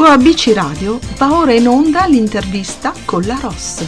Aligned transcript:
Su 0.00 0.06
ABC 0.06 0.54
Radio 0.54 0.98
va 1.18 1.36
ora 1.36 1.52
in 1.52 1.68
onda 1.68 2.06
l'intervista 2.06 2.94
con 3.04 3.20
la 3.24 3.38
Ross. 3.38 3.86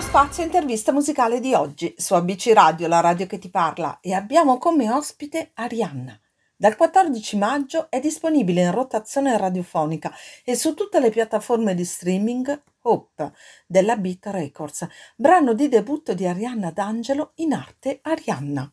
Spazio 0.00 0.42
intervista 0.42 0.90
musicale 0.90 1.38
di 1.38 1.54
oggi 1.54 1.94
su 1.96 2.14
ABC 2.14 2.50
Radio, 2.52 2.88
la 2.88 2.98
radio 2.98 3.26
che 3.26 3.38
ti 3.38 3.48
parla, 3.48 4.00
e 4.00 4.12
abbiamo 4.12 4.58
come 4.58 4.90
ospite 4.90 5.52
Arianna. 5.54 6.18
Dal 6.56 6.74
14 6.74 7.38
maggio 7.38 7.86
è 7.90 8.00
disponibile 8.00 8.62
in 8.62 8.72
rotazione 8.72 9.38
radiofonica 9.38 10.12
e 10.44 10.56
su 10.56 10.74
tutte 10.74 10.98
le 10.98 11.10
piattaforme 11.10 11.76
di 11.76 11.84
streaming 11.84 12.60
Hope 12.82 13.32
della 13.66 13.96
Beat 13.96 14.26
Records, 14.26 14.86
brano 15.16 15.52
di 15.52 15.68
debutto 15.68 16.14
di 16.14 16.26
Arianna 16.26 16.70
D'Angelo 16.70 17.32
in 17.36 17.52
arte 17.52 17.98
Arianna. 18.02 18.72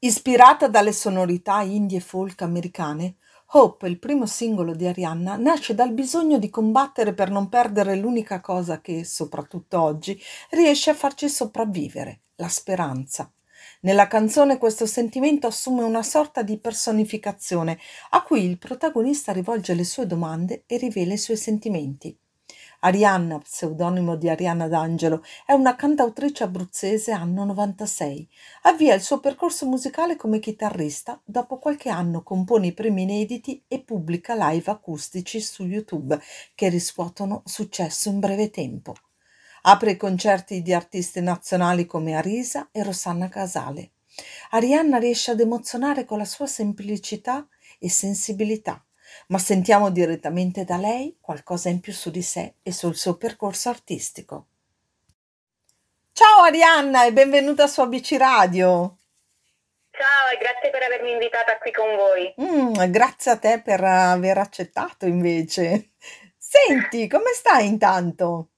Ispirata 0.00 0.68
dalle 0.68 0.92
sonorità 0.92 1.60
indie 1.62 1.98
folk 1.98 2.42
americane, 2.42 3.16
Hope, 3.52 3.88
il 3.88 3.98
primo 3.98 4.26
singolo 4.26 4.74
di 4.74 4.86
Arianna, 4.86 5.36
nasce 5.36 5.74
dal 5.74 5.92
bisogno 5.92 6.38
di 6.38 6.50
combattere 6.50 7.14
per 7.14 7.30
non 7.30 7.48
perdere 7.48 7.96
l'unica 7.96 8.40
cosa 8.40 8.80
che, 8.80 9.04
soprattutto 9.04 9.80
oggi, 9.80 10.20
riesce 10.50 10.90
a 10.90 10.94
farci 10.94 11.28
sopravvivere, 11.28 12.20
la 12.36 12.48
speranza. 12.48 13.32
Nella 13.80 14.06
canzone 14.06 14.58
questo 14.58 14.86
sentimento 14.86 15.46
assume 15.48 15.82
una 15.82 16.02
sorta 16.02 16.42
di 16.42 16.58
personificazione 16.58 17.78
a 18.10 18.22
cui 18.22 18.44
il 18.44 18.58
protagonista 18.58 19.32
rivolge 19.32 19.74
le 19.74 19.84
sue 19.84 20.06
domande 20.06 20.62
e 20.66 20.76
rivela 20.76 21.14
i 21.14 21.18
suoi 21.18 21.36
sentimenti. 21.36 22.16
Arianna, 22.80 23.40
pseudonimo 23.40 24.14
di 24.14 24.28
Arianna 24.28 24.68
D'Angelo, 24.68 25.24
è 25.44 25.52
una 25.52 25.74
cantautrice 25.74 26.44
abruzzese 26.44 27.10
anno 27.10 27.44
96. 27.44 28.28
Avvia 28.62 28.94
il 28.94 29.00
suo 29.00 29.18
percorso 29.18 29.66
musicale 29.66 30.14
come 30.14 30.38
chitarrista, 30.38 31.20
dopo 31.24 31.58
qualche 31.58 31.88
anno 31.88 32.22
compone 32.22 32.68
i 32.68 32.72
primi 32.72 33.02
inediti 33.02 33.64
e 33.66 33.80
pubblica 33.80 34.36
live 34.50 34.70
acustici 34.70 35.40
su 35.40 35.64
YouTube 35.64 36.20
che 36.54 36.68
riscuotono 36.68 37.42
successo 37.46 38.10
in 38.10 38.20
breve 38.20 38.48
tempo. 38.50 38.94
Apre 39.62 39.92
i 39.92 39.96
concerti 39.96 40.62
di 40.62 40.72
artisti 40.72 41.20
nazionali 41.20 41.84
come 41.84 42.14
Arisa 42.14 42.68
e 42.70 42.84
Rosanna 42.84 43.28
Casale. 43.28 43.90
Arianna 44.50 44.98
riesce 44.98 45.32
ad 45.32 45.40
emozionare 45.40 46.04
con 46.04 46.18
la 46.18 46.24
sua 46.24 46.46
semplicità 46.46 47.44
e 47.80 47.90
sensibilità, 47.90 48.84
ma 49.26 49.38
sentiamo 49.38 49.90
direttamente 49.90 50.64
da 50.64 50.76
lei 50.76 51.18
qualcosa 51.20 51.68
in 51.68 51.80
più 51.80 51.92
su 51.92 52.10
di 52.10 52.22
sé 52.22 52.54
e 52.62 52.72
sul 52.72 52.96
suo 52.96 53.16
percorso 53.16 53.68
artistico. 53.68 54.46
Ciao 56.12 56.42
Arianna 56.42 57.04
e 57.04 57.12
benvenuta 57.12 57.66
su 57.66 57.80
ABC 57.80 58.16
Radio. 58.18 58.96
Ciao 59.90 60.30
e 60.32 60.38
grazie 60.38 60.70
per 60.70 60.82
avermi 60.82 61.10
invitata 61.10 61.58
qui 61.58 61.72
con 61.72 61.96
voi. 61.96 62.34
Mm, 62.40 62.90
grazie 62.90 63.32
a 63.32 63.36
te 63.38 63.60
per 63.60 63.82
aver 63.82 64.38
accettato 64.38 65.06
invece. 65.06 65.90
Senti, 66.36 67.08
come 67.08 67.32
stai 67.34 67.66
intanto? 67.66 68.48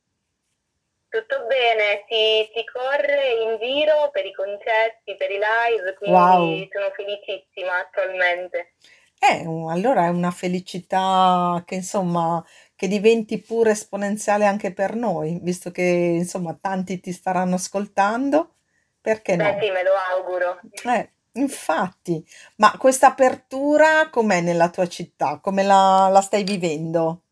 Tutto 1.09 1.45
bene, 1.47 2.05
si, 2.09 2.49
si, 2.55 2.65
corre 2.65 3.33
in 3.43 3.59
giro 3.59 4.11
per 4.13 4.25
i 4.27 4.33
concerti, 4.33 5.17
per 5.17 5.31
i 5.31 5.41
live, 5.41 5.95
quindi 5.95 6.17
wow. 6.17 6.69
sono 6.71 6.91
felicissima 6.95 7.79
attualmente. 7.79 8.75
Eh, 9.23 9.45
allora 9.69 10.07
è 10.07 10.09
una 10.09 10.31
felicità 10.31 11.63
che 11.67 11.75
insomma 11.75 12.43
che 12.75 12.89
diventi 12.89 13.39
pure 13.39 13.73
esponenziale 13.73 14.47
anche 14.47 14.73
per 14.73 14.95
noi, 14.95 15.39
visto 15.43 15.71
che 15.71 15.83
insomma 15.83 16.57
tanti 16.59 17.01
ti 17.01 17.13
staranno 17.13 17.57
ascoltando, 17.57 18.55
perché 18.99 19.37
no? 19.37 19.45
Beh 19.45 19.61
sì, 19.61 19.71
me 19.71 19.83
lo 19.83 19.91
auguro. 20.17 20.61
Eh, 20.87 21.11
infatti, 21.33 22.27
ma 22.57 22.75
questa 22.79 23.09
apertura 23.09 24.09
com'è 24.11 24.41
nella 24.41 24.71
tua 24.71 24.87
città? 24.89 25.39
Come 25.39 25.63
la, 25.65 26.09
la 26.11 26.23
stai 26.23 26.43
vivendo? 26.43 27.25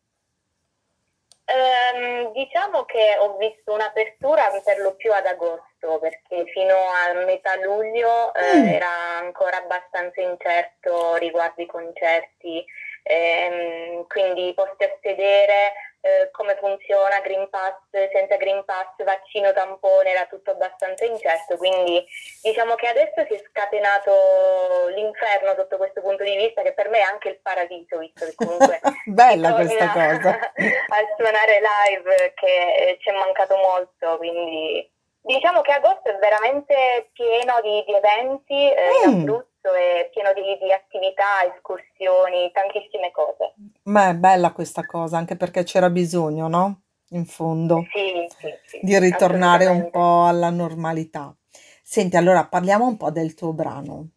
Ehm, 1.46 2.32
diciamo 2.32 2.84
che 2.84 3.16
ho 3.18 3.36
visto 3.38 3.72
un'apertura 3.72 4.50
per 4.62 4.78
lo 4.80 4.94
più 4.94 5.12
ad 5.12 5.24
agosto, 5.24 5.64
perché 6.00 6.50
fino 6.50 6.74
a 6.74 7.12
metà 7.24 7.54
luglio 7.56 8.34
eh, 8.34 8.56
Mm. 8.56 8.66
era 8.66 8.90
ancora 9.18 9.58
abbastanza 9.58 10.20
incerto 10.20 11.14
riguardo 11.16 11.62
i 11.62 11.66
concerti, 11.66 12.64
ehm, 13.02 14.06
quindi 14.08 14.52
posti 14.54 14.84
a 14.84 14.96
sedere, 15.00 15.72
eh, 16.00 16.30
come 16.32 16.56
funziona, 16.60 17.20
Green 17.20 17.48
Pass, 17.50 17.74
senza 17.90 18.36
Green 18.36 18.64
Pass, 18.64 19.02
vaccino 19.04 19.52
tampone, 19.52 20.10
era 20.10 20.26
tutto 20.26 20.52
abbastanza 20.52 21.04
incerto, 21.04 21.56
quindi 21.56 22.04
diciamo 22.42 22.74
che 22.74 22.86
adesso 22.88 23.24
si 23.26 23.34
è 23.34 23.42
scatenato 23.48 24.88
l'inferno 24.94 25.54
sotto 25.56 25.76
questo 25.76 26.00
punto 26.00 26.22
di 26.24 26.36
vista, 26.36 26.62
che 26.62 26.72
per 26.72 26.88
me 26.88 26.98
è 26.98 27.02
anche 27.02 27.28
il 27.30 27.40
paradiso, 27.40 27.98
visto 27.98 28.24
che 28.26 28.34
comunque 28.34 28.80
Bella 29.06 29.54
questa 29.54 29.90
cosa. 29.92 30.30
a 30.38 31.14
suonare 31.16 31.60
live 31.60 32.32
che 32.34 32.74
eh, 32.74 32.98
ci 33.00 33.08
è 33.10 33.12
mancato 33.12 33.56
molto, 33.56 34.16
quindi 34.18 34.88
diciamo 35.34 35.60
che 35.60 35.72
agosto 35.72 36.08
è 36.08 36.16
veramente 36.18 37.10
pieno 37.12 37.60
di, 37.62 37.84
di 37.86 37.92
eventi 37.94 38.54
eh, 38.54 38.96
in 38.98 39.04
Mm. 39.06 39.14
Abruzzo, 39.14 39.72
è 39.74 40.08
pieno 40.12 40.32
di, 40.32 40.42
di 40.58 40.72
attività, 40.72 41.44
escursioni, 41.54 42.50
tantissime 42.52 43.10
cose. 43.12 43.54
Ma 43.84 44.08
è 44.10 44.14
bella 44.14 44.52
questa 44.52 44.84
cosa, 44.86 45.16
anche 45.18 45.36
perché 45.36 45.62
c'era 45.64 45.90
bisogno, 45.90 46.48
no? 46.48 46.82
In 47.10 47.24
fondo, 47.26 47.92
Sì, 47.92 48.28
sì, 48.40 48.48
sì, 48.66 48.78
di 48.78 48.98
ritornare 48.98 49.66
un 49.66 49.76
assolutamente. 49.76 49.90
po' 49.90 50.26
alla 50.26 50.50
normalità. 50.50 51.34
Senti, 51.82 52.16
allora 52.16 52.46
parliamo 52.46 52.86
un 52.86 52.96
po' 52.96 53.10
del 53.10 53.34
tuo 53.34 53.52
brano. 53.52 54.10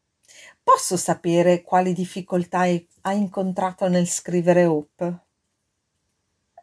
Posso 0.63 0.97
sapere 0.97 1.61
quali 1.63 1.93
difficoltà 1.93 2.59
hai, 2.59 2.87
hai 3.01 3.17
incontrato 3.17 3.87
nel 3.87 4.07
scrivere 4.07 4.65
Hope? 4.65 5.19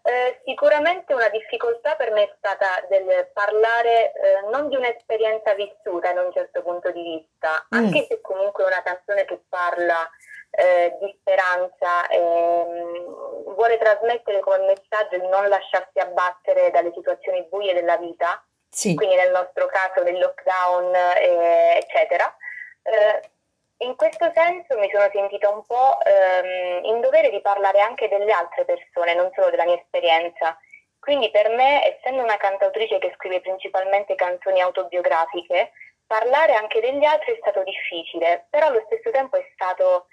Eh, 0.09 0.41
sicuramente 0.47 1.13
una 1.13 1.29
difficoltà 1.29 1.95
per 1.97 2.13
me 2.13 2.23
è 2.23 2.35
stata 2.39 2.83
del 2.89 3.29
parlare 3.35 4.13
eh, 4.15 4.41
non 4.51 4.69
di 4.71 4.77
un'esperienza 4.77 5.53
vissuta 5.53 6.11
in 6.13 6.17
un 6.17 6.33
certo 6.33 6.63
punto 6.63 6.91
di 6.93 7.03
vista, 7.03 7.67
Mm. 7.75 7.77
anche 7.85 8.07
se 8.09 8.23
comunque 8.23 8.65
è 8.65 8.69
una 8.69 8.81
canzone 8.83 9.27
che 9.27 9.39
parla 9.51 10.09
eh, 10.51 10.97
di 10.99 11.15
speranza, 11.21 12.09
ehm, 12.09 13.53
vuole 13.55 13.77
trasmettere 13.77 14.41
come 14.41 14.61
messaggio 14.65 15.17
il 15.17 15.25
non 15.29 15.47
lasciarsi 15.47 15.99
abbattere 15.99 16.71
dalle 16.71 16.91
situazioni 16.95 17.43
buie 17.51 17.75
della 17.75 17.99
vita, 17.99 18.43
Sì. 18.71 18.95
quindi 18.95 19.15
nel 19.15 19.31
nostro 19.31 19.67
caso 19.67 20.03
del 20.05 20.19
lockdown, 20.19 20.95
eh, 21.19 21.77
eccetera. 21.85 22.35
Eh, 22.83 23.31
in 23.79 23.97
questo 23.97 24.31
senso 24.35 24.77
mi 24.79 24.91
sono 24.91 25.09
sentita 25.13 25.49
un 25.51 25.65
po' 25.65 25.99
ehm, 26.03 26.85
in 26.85 27.01
dovere 27.01 27.31
di 27.31 27.41
parlare 27.41 27.81
anche 27.81 28.09
delle 28.09 28.33
altre 28.33 28.65
persone, 28.65 29.15
non 29.15 29.31
solo 29.35 29.51
della 29.51 29.65
mia 29.65 29.77
esperienza. 29.77 30.59
Quindi 30.99 31.31
per 31.31 31.49
me, 31.51 31.97
essendo 31.97 32.23
una 32.23 32.37
cantautrice 32.37 32.99
che 32.99 33.13
scrive 33.15 33.41
principalmente 33.41 34.15
canzoni 34.17 34.61
autobiografiche, 34.61 35.71
parlare 36.07 36.55
anche 36.55 36.81
degli 36.81 37.05
altri 37.05 37.35
è 37.35 37.37
stato 37.41 37.63
difficile, 37.63 38.47
però 38.51 38.67
allo 38.67 38.83
stesso 38.87 39.11
tempo 39.11 39.37
è 39.37 39.49
stato 39.55 40.07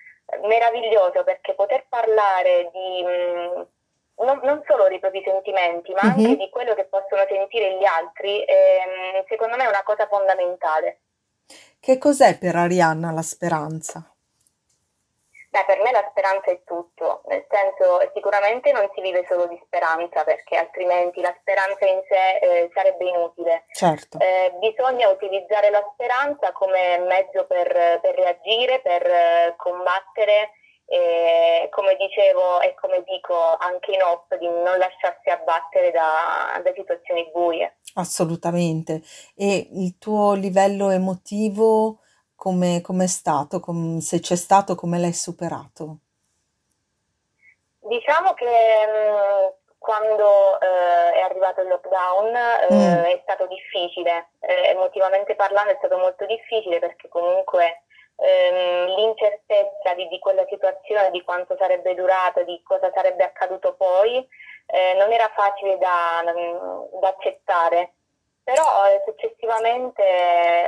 meraviglioso 0.44 1.24
perché 1.24 1.54
poter 1.56 1.86
parlare 1.90 2.70
di 2.72 3.04
mh, 3.04 3.68
non, 4.24 4.40
non 4.44 4.64
solo 4.68 4.88
dei 4.88 5.00
propri 5.00 5.22
sentimenti, 5.26 5.92
ma 5.94 6.02
anche 6.02 6.30
Mhm. 6.30 6.38
di 6.38 6.50
quello 6.50 6.74
che 6.76 6.86
possono 6.86 7.26
sentire 7.28 7.78
gli 7.78 7.84
altri, 7.86 8.44
ehm, 8.46 9.26
secondo 9.28 9.56
me 9.58 9.66
è 9.66 9.68
una 9.68 9.84
cosa 9.84 10.08
fondamentale. 10.08 11.00
Che 11.86 12.00
cos'è 12.00 12.40
per 12.40 12.56
Arianna 12.56 13.12
la 13.12 13.22
speranza? 13.22 14.02
Beh, 15.52 15.66
per 15.68 15.84
me 15.84 15.92
la 15.92 16.04
speranza 16.10 16.50
è 16.50 16.64
tutto, 16.66 17.22
nel 17.28 17.46
senso 17.48 18.10
sicuramente 18.16 18.72
non 18.72 18.90
si 18.96 19.02
vive 19.02 19.24
solo 19.30 19.46
di 19.46 19.62
speranza 19.68 20.24
perché 20.24 20.58
altrimenti 20.58 21.22
la 21.22 21.32
speranza 21.40 21.86
in 21.86 22.02
sé 22.10 22.38
eh, 22.42 22.72
sarebbe 22.74 23.08
inutile. 23.08 23.66
Certo. 23.72 24.18
Eh, 24.18 24.56
bisogna 24.58 25.10
utilizzare 25.10 25.70
la 25.70 25.88
speranza 25.94 26.52
come 26.54 26.98
mezzo 27.06 27.46
per, 27.46 28.00
per 28.02 28.16
reagire, 28.16 28.80
per 28.82 29.06
eh, 29.06 29.54
combattere 29.56 30.54
e 30.86 31.68
come 31.72 31.96
dicevo 31.96 32.62
e 32.62 32.74
come 32.76 33.04
dico 33.04 33.36
anche 33.58 33.92
in 33.92 34.02
off 34.04 34.34
di 34.38 34.48
non 34.48 34.78
lasciarsi 34.78 35.30
abbattere 35.30 35.92
da, 35.92 36.60
da 36.64 36.72
situazioni 36.74 37.30
buie. 37.32 37.78
Assolutamente. 37.96 39.02
E 39.36 39.70
il 39.74 39.98
tuo 39.98 40.34
livello 40.34 40.90
emotivo 40.92 42.00
come 42.36 42.82
com'è 42.82 43.08
stato? 43.08 43.60
Com- 43.60 43.98
se 44.00 44.20
c'è 44.20 44.36
stato, 44.36 44.76
come 44.76 45.00
l'hai 45.00 45.14
superato? 45.14 45.98
Diciamo 47.80 48.34
che 48.34 48.46
mh, 48.46 49.54
quando 49.78 50.60
eh, 50.60 51.14
è 51.14 51.20
arrivato 51.22 51.62
il 51.62 51.68
lockdown 51.68 52.36
eh, 52.36 52.70
Mm. 52.74 53.04
è 53.14 53.20
stato 53.24 53.46
difficile, 53.48 54.30
eh, 54.40 54.70
emotivamente 54.70 55.36
parlando 55.36 55.72
è 55.72 55.76
stato 55.78 55.98
molto 55.98 56.26
difficile 56.26 56.80
perché 56.80 57.08
comunque 57.10 57.84
ehm, 58.16 58.96
l'incertezza 58.96 59.94
di, 59.96 60.08
di 60.08 60.20
quella 60.20 60.46
situazione, 60.50 61.12
di 61.12 61.24
quanto 61.24 61.56
sarebbe 61.58 61.94
durata, 61.96 62.44
di 62.44 62.62
cosa 62.64 62.92
sarebbe 62.94 63.24
accaduto 63.24 63.76
poi, 63.76 64.28
eh, 64.68 64.96
non 64.98 65.12
era 65.12 65.30
facile 65.36 65.78
da, 65.78 66.24
da 67.00 67.08
accettare. 67.08 67.94
però 68.44 68.64
eh, 68.88 69.02
successivamente 69.06 70.04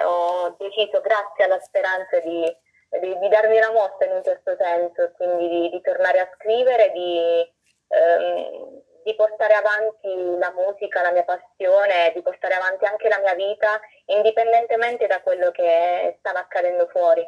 ho 0.03 0.55
deciso, 0.57 1.01
grazie 1.01 1.45
alla 1.45 1.59
speranza 1.59 2.19
di, 2.19 2.44
di, 3.01 3.19
di, 3.19 3.27
darmi 3.29 3.57
una 3.57 3.71
mossa 3.71 4.05
in 4.05 4.11
un 4.13 4.23
certo 4.23 4.55
senso, 4.59 5.11
quindi 5.15 5.47
di, 5.47 5.69
di 5.69 5.81
tornare 5.81 6.19
a 6.19 6.29
scrivere, 6.35 6.91
di, 6.91 7.53
ehm, 7.89 8.81
di 9.03 9.15
portare 9.15 9.53
avanti 9.53 10.38
la 10.38 10.51
musica, 10.51 11.01
la 11.01 11.11
mia 11.11 11.23
passione, 11.23 12.11
di 12.13 12.21
portare 12.21 12.55
avanti 12.55 12.85
anche 12.85 13.07
la 13.07 13.19
mia 13.19 13.35
vita, 13.35 13.79
indipendentemente 14.05 15.07
da 15.07 15.21
quello 15.21 15.51
che 15.51 16.17
stava 16.19 16.39
accadendo 16.39 16.88
fuori. 16.88 17.25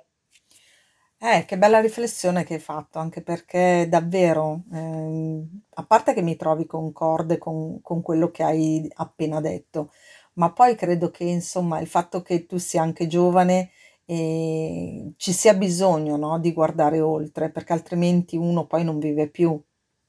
Eh, 1.21 1.43
che 1.45 1.57
bella 1.57 1.81
riflessione 1.81 2.45
che 2.45 2.53
hai 2.55 2.59
fatto, 2.61 2.97
anche 2.97 3.21
perché 3.21 3.87
davvero, 3.89 4.61
ehm, 4.71 5.63
a 5.73 5.83
parte 5.85 6.13
che 6.13 6.21
mi 6.21 6.37
trovi 6.37 6.65
concorde 6.65 7.37
con, 7.37 7.81
con 7.81 8.01
quello 8.01 8.31
che 8.31 8.41
hai 8.43 8.89
appena 8.95 9.41
detto, 9.41 9.91
ma 10.35 10.51
poi 10.53 10.75
credo 10.75 11.11
che 11.11 11.25
insomma 11.25 11.79
il 11.81 11.87
fatto 11.87 12.21
che 12.21 12.45
tu 12.45 12.57
sia 12.57 12.81
anche 12.81 13.07
giovane 13.07 13.71
e 14.05 15.11
ci 15.17 15.33
sia 15.33 15.53
bisogno, 15.53 16.15
no, 16.15 16.39
di 16.39 16.53
guardare 16.53 17.01
oltre, 17.01 17.49
perché 17.51 17.73
altrimenti 17.73 18.37
uno 18.37 18.65
poi 18.65 18.85
non 18.85 18.97
vive 18.99 19.27
più 19.29 19.61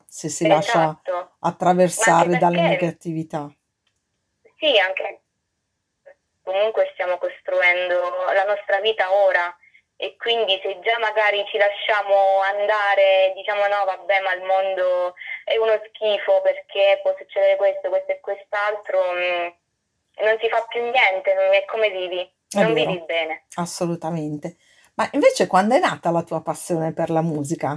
se 0.07 0.29
si 0.29 0.47
lascia 0.47 0.97
Esatto, 0.99 1.13
ma 1.13 1.33
attraversare 1.41 2.37
anche 2.37 2.37
dalle 2.37 2.61
perché 2.61 2.61
negatività. 2.61 3.53
sì, 4.59 4.79
anche 4.79 5.23
comunque 6.43 6.91
stiamo 6.93 7.17
costruendo 7.19 7.95
la 8.35 8.45
nostra 8.45 8.81
vita 8.81 9.13
ora 9.13 9.55
e 10.03 10.17
quindi 10.17 10.59
se 10.63 10.81
già 10.81 10.99
magari 10.99 11.45
ci 11.51 11.59
lasciamo 11.59 12.41
andare, 12.41 13.33
diciamo 13.35 13.67
no, 13.67 13.85
vabbè, 13.85 14.21
ma 14.21 14.33
il 14.33 14.43
mondo 14.43 15.15
è 15.45 15.59
uno 15.59 15.79
schifo 15.89 16.41
perché 16.41 17.01
può 17.03 17.15
succedere 17.19 17.57
questo, 17.57 17.91
questo 17.91 18.13
e 18.13 18.21
quest'altro, 18.21 18.99
mm, 19.13 19.47
non 20.25 20.39
si 20.41 20.49
fa 20.49 20.65
più 20.69 20.81
niente, 20.83 21.35
non 21.35 21.53
è 21.53 21.67
come 21.67 21.91
vivi, 21.91 22.21
È 22.49 22.63
non 22.63 22.73
vivi 22.73 22.95
vero, 22.95 23.05
bene. 23.05 23.45
assolutamente. 23.57 24.57
Ma 24.95 25.07
invece 25.13 25.47
quando 25.47 25.75
è 25.75 25.79
nata 25.79 26.11
la 26.11 26.23
tua 26.23 26.41
passione 26.41 26.93
per 26.95 27.11
la 27.11 27.21
musica? 27.21 27.77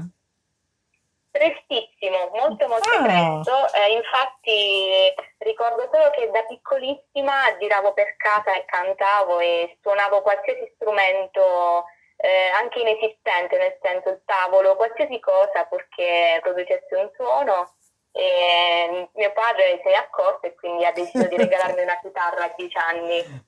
Prestissimo, 1.30 2.30
molto 2.36 2.68
molto 2.68 2.90
Ah, 2.90 3.02
presto, 3.02 3.74
eh, 3.74 3.92
infatti 3.94 5.14
ricordo 5.40 5.90
solo 5.92 6.12
che 6.12 6.30
da 6.32 6.44
piccolissima 6.44 7.58
giravo 7.60 7.92
per 7.94 8.16
casa 8.18 8.56
e 8.56 8.64
cantavo 8.66 9.40
e 9.40 9.78
suonavo 9.82 10.22
qualsiasi 10.22 10.72
strumento, 10.76 11.86
eh, 12.24 12.48
anche 12.56 12.80
inesistente, 12.80 13.58
nel 13.58 13.78
senso 13.82 14.08
il 14.16 14.22
tavolo, 14.24 14.78
qualsiasi 14.78 15.20
cosa 15.20 15.66
purché 15.66 16.40
producesse 16.42 16.96
un 16.96 17.12
suono. 17.16 17.76
E 18.14 19.10
mio 19.14 19.34
padre 19.34 19.82
se 19.84 19.90
ne 19.90 19.96
è 19.96 19.98
accorto 19.98 20.48
e 20.48 20.56
quindi 20.56 20.86
ha 20.86 20.94
deciso 20.94 21.28
di 21.28 21.36
regalarmi 21.36 21.82
una 21.82 22.00
chitarra 22.02 22.46
a 22.46 22.54
10 22.56 22.78
anni. 22.78 23.46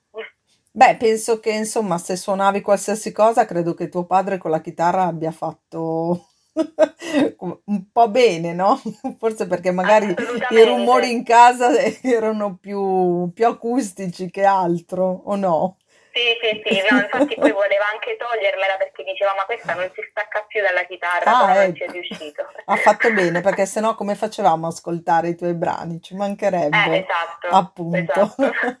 beh, 0.72 0.96
penso 0.96 1.40
che 1.40 1.52
insomma, 1.52 1.96
se 1.96 2.16
suonavi 2.16 2.60
qualsiasi 2.60 3.12
cosa, 3.12 3.46
credo 3.46 3.72
che 3.72 3.88
tuo 3.88 4.04
padre 4.04 4.36
con 4.36 4.50
la 4.50 4.60
chitarra 4.60 5.04
abbia 5.04 5.30
fatto 5.30 6.26
un 7.38 7.90
po' 7.90 8.10
bene, 8.10 8.52
no? 8.52 8.78
Forse 9.18 9.46
perché 9.46 9.70
magari 9.70 10.14
i 10.50 10.64
rumori 10.64 11.12
in 11.12 11.24
casa 11.24 11.70
erano 12.02 12.56
più, 12.56 13.30
più 13.32 13.46
acustici 13.46 14.30
che 14.30 14.44
altro, 14.44 15.22
o 15.24 15.34
no? 15.36 15.78
Sì, 16.16 16.32
sì, 16.40 16.48
sì, 16.64 16.80
no, 16.80 16.96
infatti 17.04 17.36
poi 17.36 17.52
voleva 17.52 17.84
anche 17.92 18.16
togliermela 18.16 18.76
perché 18.78 19.04
diceva 19.04 19.34
ma 19.36 19.44
questa 19.44 19.74
non 19.74 19.90
si 19.94 20.00
stacca 20.08 20.46
più 20.48 20.62
dalla 20.62 20.84
chitarra, 20.86 21.30
Ah, 21.30 21.52
non 21.52 21.74
ci 21.76 21.82
è 21.82 21.86
ecco, 21.86 21.92
riuscito. 21.92 22.42
ha 22.64 22.76
fatto 22.76 23.12
bene 23.12 23.42
perché 23.42 23.66
sennò 23.66 23.94
come 23.94 24.14
facevamo 24.14 24.64
a 24.64 24.70
ascoltare 24.70 25.28
i 25.28 25.36
tuoi 25.36 25.52
brani? 25.52 26.00
Ci 26.00 26.14
Eh, 26.14 26.16
mancherebbe, 26.16 27.04
esatto, 27.04 27.48
appunto. 27.48 28.34
esatto. 28.34 28.80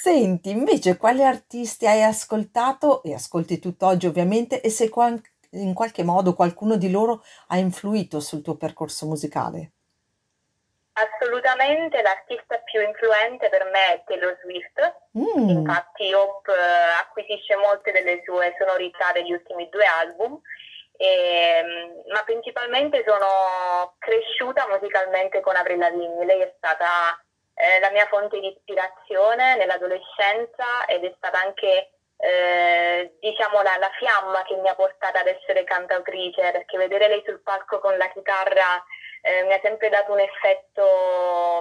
Senti, 0.00 0.48
invece, 0.48 0.96
quali 0.96 1.22
artisti 1.22 1.86
hai 1.86 2.02
ascoltato 2.02 3.02
e 3.02 3.12
ascolti 3.12 3.58
tutt'oggi 3.58 4.06
ovviamente 4.06 4.62
e 4.62 4.70
se 4.70 4.90
in 5.50 5.74
qualche 5.74 6.04
modo 6.04 6.34
qualcuno 6.34 6.76
di 6.76 6.90
loro 6.90 7.22
ha 7.48 7.58
influito 7.58 8.20
sul 8.20 8.40
tuo 8.40 8.56
percorso 8.56 9.06
musicale? 9.06 9.72
Assolutamente 11.00 12.02
l'artista 12.02 12.58
più 12.58 12.80
influente 12.80 13.48
per 13.48 13.64
me 13.66 13.94
è 13.94 14.02
Taylor 14.04 14.36
Swift, 14.42 14.96
Mm, 15.18 15.48
infatti 15.48 16.12
Hope 16.12 16.52
eh, 16.52 17.00
acquisisce 17.00 17.56
molte 17.56 17.90
delle 17.92 18.22
sue 18.24 18.54
sonorità 18.58 19.10
degli 19.12 19.32
ultimi 19.32 19.68
due 19.68 19.84
album, 19.84 20.40
e, 20.96 22.04
ma 22.12 22.22
principalmente 22.24 23.04
sono 23.06 23.94
cresciuta 23.98 24.66
musicalmente 24.68 25.40
con 25.40 25.56
Avril 25.56 25.78
Lavigne, 25.78 26.24
lei 26.24 26.40
è 26.40 26.54
stata 26.56 27.20
eh, 27.54 27.80
la 27.80 27.90
mia 27.90 28.06
fonte 28.06 28.38
di 28.38 28.48
ispirazione 28.48 29.56
nell'adolescenza 29.56 30.84
ed 30.86 31.04
è 31.04 31.12
stata 31.16 31.40
anche 31.40 31.90
eh, 32.16 33.16
diciamo 33.20 33.62
la, 33.62 33.76
la 33.78 33.90
fiamma 33.98 34.42
che 34.42 34.56
mi 34.56 34.68
ha 34.68 34.74
portata 34.74 35.20
ad 35.20 35.28
essere 35.28 35.64
cantautrice, 35.64 36.50
perché 36.50 36.76
vedere 36.76 37.08
lei 37.08 37.22
sul 37.24 37.42
palco 37.42 37.78
con 37.78 37.96
la 37.96 38.08
chitarra 38.10 38.84
eh, 39.22 39.42
mi 39.44 39.52
ha 39.52 39.60
sempre 39.62 39.88
dato 39.88 40.12
un 40.12 40.20
effetto 40.20 40.82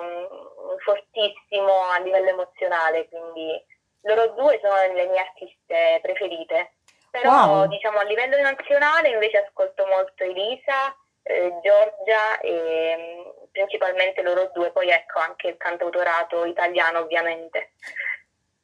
mh, 0.01 0.77
fortissimo 0.83 1.87
a 1.91 1.99
livello 1.99 2.29
emozionale, 2.29 3.07
quindi 3.09 3.63
loro 4.01 4.27
due 4.29 4.59
sono 4.61 4.75
le 4.93 5.05
mie 5.07 5.19
artiste 5.19 5.99
preferite. 6.01 6.73
Però 7.09 7.31
wow. 7.31 7.67
diciamo 7.67 7.99
a 7.99 8.03
livello 8.03 8.39
nazionale 8.39 9.09
invece 9.09 9.37
ascolto 9.37 9.85
molto 9.85 10.23
Elisa, 10.23 10.95
eh, 11.23 11.53
Giorgia 11.63 12.39
e 12.39 12.95
mh, 12.95 13.47
principalmente 13.51 14.21
loro 14.21 14.51
due, 14.53 14.71
poi 14.71 14.89
ecco 14.89 15.19
anche 15.19 15.47
il 15.47 15.57
cantautorato 15.57 16.45
italiano 16.45 16.99
ovviamente. 16.99 17.71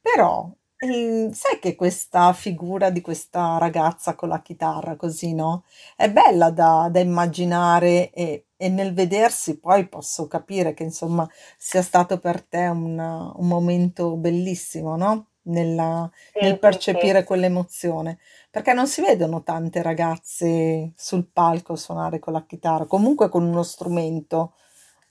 Però, 0.00 0.46
ehm, 0.84 1.30
sai 1.32 1.58
che 1.60 1.74
questa 1.74 2.32
figura 2.32 2.90
di 2.90 3.00
questa 3.00 3.58
ragazza 3.58 4.14
con 4.14 4.28
la 4.28 4.40
chitarra 4.42 4.96
così, 4.96 5.34
no? 5.34 5.64
È 5.96 6.10
bella 6.10 6.50
da, 6.50 6.88
da 6.90 7.00
immaginare 7.00 8.10
e, 8.12 8.46
e 8.56 8.68
nel 8.68 8.94
vedersi 8.94 9.58
poi 9.58 9.88
posso 9.88 10.26
capire 10.28 10.74
che 10.74 10.82
insomma 10.84 11.28
sia 11.58 11.82
stato 11.82 12.18
per 12.18 12.42
te 12.42 12.66
un, 12.66 12.98
un 12.98 13.46
momento 13.48 14.16
bellissimo, 14.16 14.96
no? 14.96 15.28
Nella- 15.46 16.10
nel 16.38 16.58
Sì, 16.60 16.60
sì, 16.60 16.84
sì. 16.90 16.98
percepire 16.98 17.24
quell'emozione, 17.24 18.18
perché 18.50 18.72
non 18.72 18.86
si 18.88 19.00
vedono 19.02 19.42
tante 19.42 19.82
ragazze 19.82 20.92
sul 20.96 21.26
palco 21.30 21.76
suonare 21.76 22.18
con 22.18 22.32
la 22.32 22.44
chitarra, 22.46 22.86
comunque 22.86 23.28
con 23.28 23.44
uno 23.44 23.62
strumento 23.62 24.54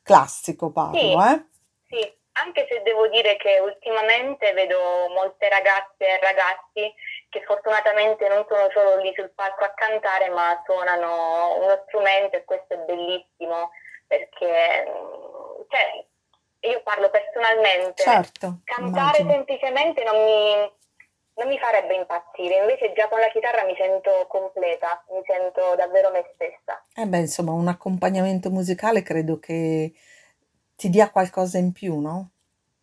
classico 0.01 0.71
parlo, 0.71 1.21
Sì, 1.21 1.23
eh? 1.23 1.45
sì, 1.89 1.97
anche 2.33 2.65
se 2.69 2.81
devo 2.81 3.07
dire 3.07 3.37
che 3.37 3.59
ultimamente 3.59 4.53
vedo 4.53 5.07
molte 5.09 5.49
ragazze 5.49 6.05
e 6.05 6.19
ragazzi 6.19 6.93
che 7.29 7.43
fortunatamente 7.45 8.27
non 8.27 8.45
sono 8.47 8.69
solo 8.71 8.97
lì 9.01 9.11
sul 9.15 9.31
palco 9.35 9.63
a 9.63 9.73
cantare, 9.73 10.29
ma 10.29 10.61
suonano 10.65 11.57
uno 11.61 11.83
strumento 11.87 12.37
e 12.37 12.43
questo 12.43 12.73
è 12.73 12.77
bellissimo 12.77 13.71
perché, 14.07 14.85
mm, 14.87 15.61
cioè, 15.69 16.05
io 16.69 16.81
parlo 16.83 17.09
personalmente, 17.09 18.03
Certo, 18.03 18.59
cantare 18.63 19.19
immagino. 19.19 19.31
semplicemente 19.31 20.03
non 20.03 20.23
mi, 20.23 20.71
non 21.35 21.47
mi 21.47 21.57
farebbe 21.59 21.95
impazzire, 21.95 22.57
invece 22.59 22.93
già 22.93 23.07
con 23.09 23.19
la 23.19 23.29
chitarra 23.29 23.63
mi 23.63 23.75
sento 23.75 24.25
completa, 24.27 25.03
mi 25.09 25.21
sento 25.25 25.75
davvero 25.75 26.11
me 26.11 26.31
stessa. 26.33 26.81
Eh 26.95 27.05
beh, 27.05 27.17
insomma, 27.17 27.51
un 27.51 27.67
accompagnamento 27.67 28.49
musicale 28.49 29.01
credo 29.01 29.39
che 29.39 29.91
ti 30.83 30.89
dia 30.89 31.09
qualcosa 31.09 31.57
in 31.57 31.71
più, 31.71 31.97
no? 32.01 32.31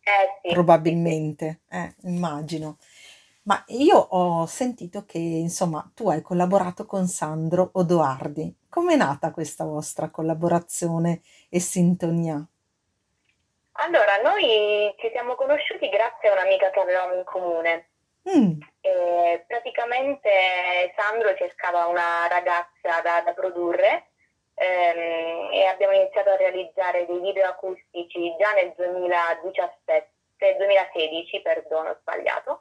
Eh 0.01 0.39
sì. 0.41 0.53
Probabilmente, 0.53 1.61
eh, 1.69 1.93
immagino. 2.05 2.79
Ma 3.43 3.63
io 3.67 3.95
ho 3.97 4.47
sentito 4.47 5.05
che, 5.05 5.19
insomma, 5.19 5.87
tu 5.93 6.09
hai 6.09 6.23
collaborato 6.23 6.87
con 6.87 7.05
Sandro 7.07 7.69
Odoardi. 7.73 8.55
Com'è 8.67 8.95
nata 8.95 9.29
questa 9.29 9.65
vostra 9.65 10.09
collaborazione 10.09 11.21
e 11.47 11.59
sintonia? 11.59 12.43
Allora, 13.73 14.17
noi 14.23 14.93
ci 14.97 15.09
siamo 15.11 15.35
conosciuti 15.35 15.87
grazie 15.89 16.29
a 16.29 16.33
un'amica 16.33 16.71
che 16.71 16.79
avevamo 16.79 17.13
in 17.13 17.23
comune. 17.23 17.89
Mm, 18.27 18.61
E 18.81 19.43
praticamente 19.47 20.29
Sandro 20.95 21.35
cercava 21.35 21.85
una 21.85 22.27
ragazza 22.27 23.01
da, 23.03 23.21
da 23.21 23.33
produrre 23.33 24.10
ehm, 24.61 25.49
e 25.51 25.65
abbiamo 25.65 25.93
iniziato 25.93 26.29
a 26.29 26.35
realizzare 26.35 27.05
dei 27.05 27.19
video 27.19 27.47
acustici 27.47 28.35
già 28.37 28.51
nel 28.53 28.73
2017, 28.75 30.55
2016, 30.57 31.41
perdono, 31.41 31.89
ho 31.89 31.97
sbagliato. 32.01 32.59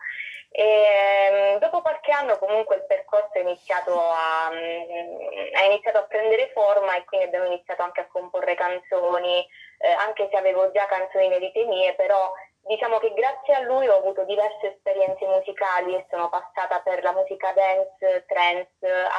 E, 0.53 0.65
ehm, 0.65 1.59
dopo 1.59 1.81
qualche 1.83 2.11
anno 2.11 2.39
comunque 2.39 2.77
il 2.77 2.85
percorso 2.87 3.35
è 3.35 3.41
iniziato 3.41 3.93
a, 3.95 4.51
mm, 4.53 5.53
è 5.53 5.65
iniziato 5.67 5.99
a 5.99 6.05
prendere 6.05 6.51
forma 6.53 6.97
e 6.97 7.05
quindi 7.05 7.27
abbiamo 7.27 7.47
iniziato 7.47 7.83
anche 7.83 8.01
a 8.01 8.09
comporre 8.09 8.55
canzoni, 8.55 9.47
eh, 9.79 9.91
anche 9.93 10.29
se 10.31 10.37
avevo 10.37 10.71
già 10.73 10.87
canzoni 10.87 11.27
inedite 11.27 11.65
mie, 11.65 11.95
però 11.95 12.33
Diciamo 12.63 12.99
che 12.99 13.13
grazie 13.15 13.55
a 13.55 13.61
lui 13.61 13.89
ho 13.89 13.97
avuto 13.97 14.25
diverse 14.25 14.75
esperienze 14.75 15.27
musicali 15.27 15.95
e 15.95 16.07
sono 16.11 16.29
passata 16.29 16.81
per 16.81 17.03
la 17.03 17.13
musica 17.13 17.53
dance, 17.53 18.25
trance, 18.29 18.79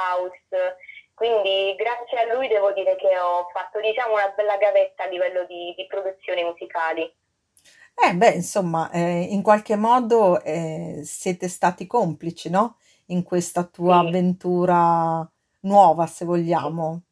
house, 0.09 0.40
quindi 1.21 1.75
grazie 1.75 2.19
a 2.19 2.33
lui 2.33 2.47
devo 2.47 2.71
dire 2.71 2.95
che 2.95 3.15
ho 3.19 3.47
fatto 3.53 3.79
diciamo 3.79 4.13
una 4.13 4.29
bella 4.35 4.57
gavetta 4.57 5.03
a 5.03 5.07
livello 5.07 5.45
di, 5.45 5.71
di 5.77 5.85
produzioni 5.85 6.43
musicali. 6.43 7.13
Eh 7.93 8.15
beh, 8.15 8.31
insomma, 8.35 8.89
eh, 8.91 9.21
in 9.31 9.41
qualche 9.43 9.75
modo 9.75 10.41
eh, 10.41 11.01
siete 11.03 11.47
stati 11.47 11.85
complici, 11.85 12.49
no? 12.49 12.77
In 13.07 13.23
questa 13.23 13.63
tua 13.65 13.97
Sì, 13.97 13.99
avventura 13.99 15.29
nuova, 15.61 16.07
se 16.07 16.25
vogliamo, 16.25 17.03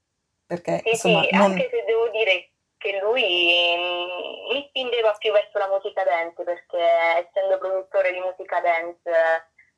perché 0.46 0.84
sì, 0.84 0.92
insomma, 0.92 1.28
sì, 1.28 1.30
non... 1.32 1.64
anche 1.64 1.70
se 1.72 1.84
devo 1.86 2.10
dire 2.10 2.52
che 2.78 3.00
lui 3.02 3.24
mm, 3.78 4.54
mi 4.54 4.66
spingeva 4.70 5.14
più 5.18 5.32
verso 5.32 5.58
la 5.58 5.68
musica 5.68 6.04
dance 6.04 6.44
perché 6.44 6.78
essendo 7.28 7.58
produttore 7.58 8.14
di 8.14 8.20
musica 8.20 8.62
dance 8.62 9.10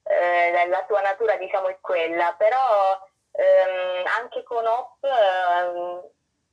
eh, 0.04 0.68
la 0.68 0.84
sua 0.88 1.02
natura 1.02 1.38
diciamo 1.38 1.68
è 1.70 1.80
quella, 1.82 2.36
però 2.38 3.00
ehm, 3.32 4.06
anche 4.20 4.44
con 4.44 4.66
Hop 4.66 5.04
ehm, 5.04 6.02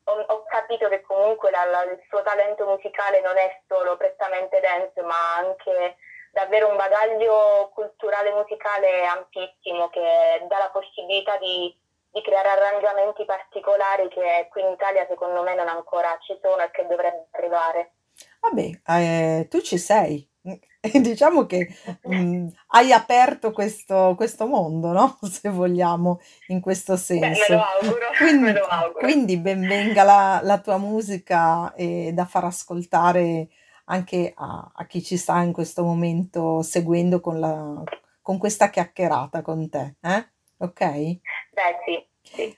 ho, 0.04 0.12
ho 0.26 0.44
capito 0.44 0.88
che 0.88 1.00
comunque 1.02 1.50
la- 1.50 1.64
la- 1.66 1.85
il 1.85 2.00
suo 2.08 2.23
talento 2.23 2.66
musicale 2.66 3.20
non 3.20 3.37
è 3.37 3.62
solo 3.68 3.97
prettamente 3.97 4.61
dance 4.61 5.00
ma 5.02 5.37
anche 5.37 5.97
davvero 6.32 6.68
un 6.68 6.76
bagaglio 6.76 7.70
culturale 7.75 8.32
musicale 8.32 9.04
ampissimo 9.06 9.88
che 9.90 10.44
dà 10.49 10.58
la 10.58 10.70
possibilità 10.70 11.37
di 11.38 11.75
di 12.11 12.23
creare 12.23 12.49
arrangiamenti 12.49 13.25
particolari 13.25 14.08
che 14.08 14.49
qui 14.50 14.62
in 14.62 14.73
Italia 14.73 15.06
secondo 15.08 15.42
me 15.42 15.54
non 15.54 15.68
ancora 15.68 16.16
ci 16.23 16.38
sono 16.42 16.62
e 16.62 16.70
che 16.70 16.87
dovrebbero 16.87 17.26
arrivare. 17.32 17.92
Vabbè, 18.40 18.80
eh, 18.87 19.47
tu 19.49 19.61
ci 19.61 19.78
sei. 19.78 20.27
E 20.80 21.00
diciamo 21.00 21.47
che 21.47 21.68
mh, 22.06 22.47
hai 22.68 22.92
aperto 22.92 23.52
questo, 23.52 24.14
questo 24.16 24.47
mondo, 24.47 24.92
no? 24.92 25.18
Se 25.28 25.49
vogliamo, 25.49 26.20
in 26.49 26.61
questo 26.61 26.97
Beh, 26.97 27.16
me 27.20 27.28
lo 27.28 27.35
senso. 27.37 27.54
auguro, 27.54 28.06
me 28.11 28.16
Quindi, 28.18 28.52
lo 28.52 28.66
auguro. 28.66 29.06
quindi 29.06 29.37
ben 29.38 29.66
venga 29.66 30.02
la, 30.04 30.40
la 30.42 30.61
tua 30.61 30.78
musica 30.78 31.75
e 31.75 32.12
da 32.12 32.25
far 32.26 32.44
ascoltare 32.44 33.49
anche 33.87 34.32
a, 34.37 34.70
a 34.75 34.87
chi 34.87 35.02
ci 35.02 35.16
sta 35.16 35.40
in 35.42 35.52
questo 35.52 35.82
momento 35.82 36.62
seguendo 36.62 37.20
con 37.20 37.40
la, 37.40 37.82
con 38.23 38.38
questa 38.38 38.70
chiacchierata 38.70 39.42
con 39.42 39.68
te, 39.68 39.97
eh? 40.00 40.28
Ok? 40.58 40.80
Beh, 41.54 41.78
sì, 41.85 42.06
sì. 42.23 42.56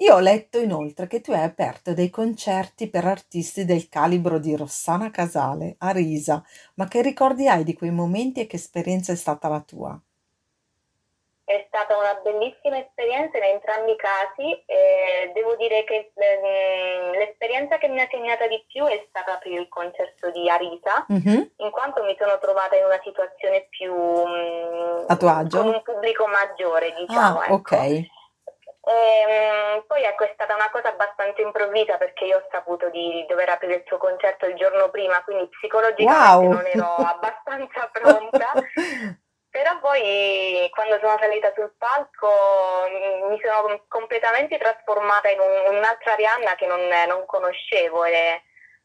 Io 0.00 0.14
ho 0.14 0.18
letto 0.18 0.58
inoltre 0.58 1.06
che 1.06 1.20
tu 1.20 1.30
hai 1.30 1.44
aperto 1.44 1.94
dei 1.94 2.10
concerti 2.10 2.90
per 2.90 3.04
artisti 3.04 3.64
del 3.64 3.88
calibro 3.88 4.40
di 4.40 4.56
Rossana 4.56 5.10
Casale 5.12 5.76
a 5.78 5.90
Risa, 5.92 6.44
ma 6.74 6.88
che 6.88 7.00
ricordi 7.02 7.46
hai 7.46 7.62
di 7.62 7.74
quei 7.74 7.90
momenti 7.92 8.40
e 8.40 8.46
che 8.48 8.56
esperienza 8.56 9.12
è 9.12 9.16
stata 9.16 9.48
la 9.48 9.60
tua? 9.60 10.02
È 11.44 11.64
stata 11.66 11.96
una 11.98 12.14
bellissima 12.22 12.78
esperienza 12.78 13.36
in 13.38 13.42
entrambi 13.42 13.90
i 13.90 13.96
casi 13.96 14.52
e 14.66 15.32
devo 15.34 15.56
dire 15.56 15.82
che 15.84 16.12
ehm, 16.14 17.10
l'esperienza 17.12 17.76
che 17.76 17.88
mi 17.88 18.00
ha 18.00 18.06
segnata 18.08 18.46
di 18.46 18.64
più 18.68 18.84
è 18.86 19.04
stata 19.08 19.36
per 19.38 19.50
il 19.50 19.68
concerto 19.68 20.30
di 20.30 20.48
Arisa, 20.48 21.04
Mhm. 21.08 21.50
in 21.56 21.70
quanto 21.72 22.04
mi 22.04 22.14
sono 22.18 22.38
trovata 22.38 22.76
in 22.76 22.84
una 22.84 23.00
situazione 23.02 23.66
più 23.68 23.92
A 25.08 25.16
tuo 25.16 25.28
mm, 25.28 25.48
con 25.48 25.66
agio? 25.66 25.74
un 25.74 25.82
pubblico 25.82 26.26
maggiore, 26.28 26.94
Ah, 27.08 27.34
diciamo, 27.34 27.40
ok. 27.48 27.72
Ecco. 28.82 28.90
Ehm, 28.90 29.84
poi 29.86 30.02
ecco, 30.04 30.24
è 30.24 30.30
stata 30.34 30.54
una 30.54 30.70
cosa 30.70 30.88
abbastanza 30.88 31.40
improvvisa 31.42 31.96
perché 31.98 32.24
io 32.24 32.38
ho 32.38 32.46
saputo 32.50 32.88
di 32.90 33.24
dover 33.28 33.48
aprire 33.50 33.74
il 33.76 33.84
suo 33.86 33.98
concerto 33.98 34.46
il 34.46 34.56
giorno 34.56 34.90
prima, 34.90 35.22
quindi 35.24 35.48
psicologicamente 35.48 36.46
Wow! 36.46 36.48
non 36.48 36.66
ero 36.66 36.94
abbastanza 36.96 37.88
pronta. 37.92 38.52
Però 39.50 39.80
poi 39.80 40.68
quando 40.72 40.98
sono 41.00 41.18
salita 41.18 41.52
sul 41.54 41.74
palco 41.76 42.28
mm, 42.88 43.30
mi 43.30 43.40
sono 43.42 43.84
completamente 43.88 44.56
trasformata 44.58 45.28
in 45.28 45.40
un- 45.40 45.76
un'altra 45.76 46.12
Arianna 46.12 46.54
che 46.54 46.66
non, 46.66 46.80
non 47.08 47.26
conoscevo 47.26 48.04
e 48.04 48.42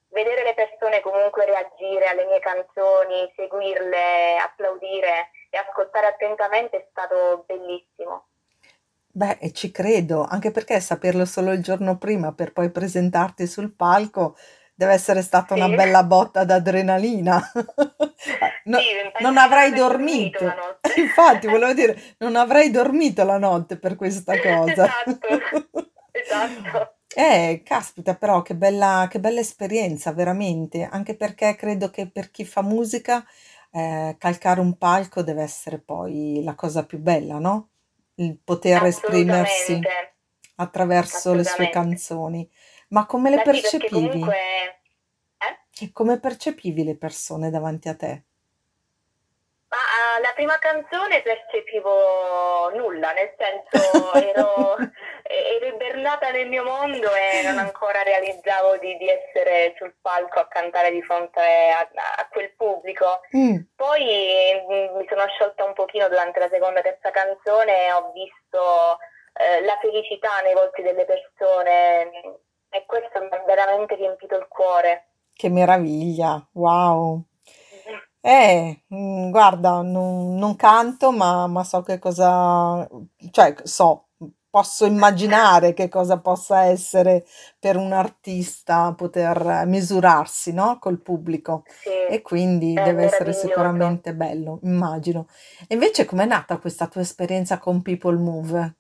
vedere 0.09 0.43
le 0.43 0.53
persone 0.55 1.01
comunque 1.01 1.45
reagire 1.45 2.07
alle 2.07 2.25
mie 2.25 2.39
canzoni, 2.39 3.31
seguirle, 3.35 4.37
applaudire 4.37 5.29
e 5.51 5.57
ascoltare 5.57 6.07
attentamente 6.07 6.77
è 6.77 6.87
stato 6.89 7.43
bellissimo. 7.45 8.29
Beh, 9.17 9.38
e 9.39 9.53
ci 9.53 9.72
credo, 9.72 10.24
anche 10.25 10.51
perché 10.51 10.79
saperlo 10.81 11.24
solo 11.25 11.53
il 11.53 11.62
giorno 11.63 11.98
prima 11.98 12.34
per 12.34 12.51
poi 12.51 12.69
presentarti 12.69 13.48
sul 13.48 13.74
palco 13.74 14.36
deve 14.75 14.91
essere 14.91 15.22
stata 15.22 15.53
una 15.53 15.69
Sì, 15.69 15.74
bella 15.74 16.03
botta 16.03 16.43
d'adrenalina. 16.43 17.41
No- 18.65 18.79
sì, 18.79 18.93
non 18.95 19.12
penso 19.12 19.22
di 19.22 19.24
non 19.24 19.38
avrai 19.38 19.67
aver 19.67 19.79
dormito 19.79 20.39
la 20.43 20.53
dormito. 20.53 20.55
notte. 20.55 20.93
Infatti, 21.00 21.48
volevo 21.48 21.74
dire, 21.74 22.15
non 22.17 22.36
avrai 22.36 22.72
dormito 22.72 23.24
la 23.24 23.38
notte 23.38 23.77
per 23.77 23.95
questa 23.95 24.39
cosa. 24.39 24.86
Esatto, 24.88 25.27
esatto. 26.12 26.95
Eh, 27.17 27.62
caspita, 27.63 28.15
però 28.15 28.41
che 28.41 28.55
bella, 28.55 29.07
che 29.10 29.19
bella 29.19 29.39
esperienza, 29.39 30.12
veramente, 30.12 30.84
anche 30.84 31.15
perché 31.15 31.55
credo 31.55 31.89
che 31.89 32.10
per 32.10 32.29
chi 32.31 32.43
fa 32.45 32.62
musica, 32.62 33.25
eh, 33.72 34.15
calcare 34.19 34.60
un 34.60 34.77
palco 34.77 35.22
deve 35.24 35.43
essere 35.43 35.79
poi 35.79 36.41
la 36.43 36.55
cosa 36.55 36.86
più 36.86 37.00
bella, 37.00 37.38
no? 37.39 37.69
Il 38.15 38.39
poter 38.43 38.84
esprimersi 38.86 39.79
attraverso 40.55 41.34
le 41.34 41.43
sue 41.43 41.69
canzoni. 41.69 42.50
Ma 42.89 43.05
come 43.05 43.29
le 43.29 43.38
Beh 43.38 43.41
sì, 43.41 43.62
perché 43.62 43.77
percepivi? 43.77 44.10
comunque... 44.10 44.38
Eh? 45.38 45.84
E 45.86 45.91
come 45.91 46.19
percepivi 46.19 46.84
le 46.84 46.95
persone 46.95 47.50
davanti 47.50 47.89
a 47.89 47.95
te? 47.95 48.24
Ma 49.67 49.77
ah, 49.77 50.19
la 50.22 50.31
prima 50.34 50.57
canzone 50.60 51.22
percepivo 51.22 52.72
nulla, 52.75 53.12
nel 53.12 53.34
senso 53.38 54.13
ero, 54.15 54.77
ero 55.27 55.65
ibernata 55.67 56.29
nel 56.32 56.48
mio 56.48 56.63
mondo 56.63 57.10
e 57.13 57.41
non 57.44 57.58
ancora 57.58 58.03
realizzavo 58.03 58.77
di, 58.77 58.96
di 58.98 59.10
essere 59.10 59.74
sul 59.77 59.96
palco 60.01 60.39
a 60.39 60.48
cantare 60.48 60.91
di 60.91 61.01
fronte 61.01 61.39
a, 61.41 61.79
a 62.17 62.27
quel 62.29 62.53
pubblico. 62.55 63.22
Mm, 63.36 63.58
Poi 63.75 64.03
mm, 64.03 64.98
mi 64.98 65.05
sono 65.10 65.25
sciolta 65.27 65.63
un 65.65 65.74
pochino 65.74 66.08
durante 66.08 66.39
la 66.39 66.50
seconda 66.50 66.79
e 66.79 66.84
terza 66.84 67.12
canzone 67.12 67.86
e 67.88 67.91
ho 67.94 68.12
visto 68.13 69.00
eh, 69.34 69.63
la 69.65 69.77
felicità 69.82 70.41
nei 70.44 70.53
volti 70.53 70.82
delle 70.82 71.05
persone 71.05 72.05
mm, 72.05 72.34
e 72.70 72.86
questo 72.86 73.20
mi 73.22 73.29
ha 73.32 73.44
veramente 73.46 73.96
riempito 73.96 74.36
il 74.38 74.48
cuore. 74.48 75.08
che 75.34 75.50
meraviglia, 75.50 76.46
wow. 76.53 77.24
Eh, 78.22 78.84
mm, 78.94 79.29
guarda, 79.29 79.82
non, 79.82 80.36
non 80.36 80.55
canto, 80.55 81.12
ma, 81.12 81.46
ma 81.48 81.63
so 81.63 81.82
che 81.84 82.00
cosa, 82.00 82.88
cioè 83.32 83.53
so, 83.63 84.04
posso 84.55 84.85
immaginare 84.85 85.74
che 85.74 85.89
cosa 85.89 86.19
possa 86.19 86.63
essere 86.65 87.25
per 87.59 87.75
un 87.77 87.91
artista 87.91 88.93
poter 88.93 89.63
misurarsi, 89.67 90.53
no? 90.53 90.79
Col 90.79 91.01
pubblico. 91.01 91.63
Sì, 91.81 91.89
E 92.07 92.21
quindi 92.21 92.79
deve 92.81 93.03
essere 93.03 93.33
sicuramente 93.33 94.13
bello, 94.15 94.59
immagino. 94.63 95.27
E 95.67 95.74
invece 95.74 96.05
com'è 96.05 96.25
nata 96.25 96.57
questa 96.59 96.88
tua 96.88 97.01
esperienza 97.01 97.57
con 97.59 97.81
People 97.81 98.17
Move? 98.17 98.75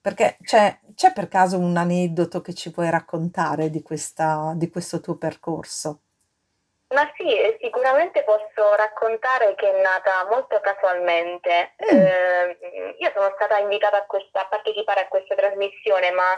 Perché 0.00 0.38
c'è, 0.42 0.78
c'è 0.94 1.12
per 1.12 1.28
caso 1.28 1.58
un 1.58 1.76
aneddoto 1.76 2.40
che 2.40 2.54
ci 2.54 2.70
puoi 2.70 2.88
raccontare 2.90 3.70
di 3.70 3.82
questa, 3.82 4.52
di 4.56 4.68
questo 4.70 5.00
tuo 5.00 5.16
percorso? 5.16 6.02
Ma 6.94 7.10
sì, 7.16 7.56
sicuramente 7.60 8.24
posso 8.24 8.74
raccontare 8.74 9.54
che 9.56 9.68
è 9.70 9.82
nata 9.82 10.26
molto 10.30 10.58
casualmente. 10.60 11.74
Mm, 11.84 12.00
Eh, 12.00 12.94
io 12.98 13.10
sono 13.14 13.30
stata 13.34 13.58
invitata 13.58 13.98
a, 13.98 14.06
questa- 14.06 14.40
a 14.40 14.46
partecipare 14.48 15.00
a 15.02 15.08
questa 15.08 15.34
trasmissione, 15.34 16.10
ma 16.12 16.32